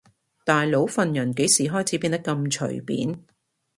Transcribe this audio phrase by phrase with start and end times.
[0.43, 3.23] 大佬份人幾時開始變得咁隨便